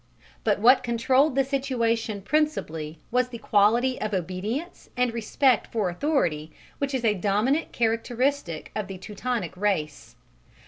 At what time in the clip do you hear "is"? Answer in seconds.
6.95-7.05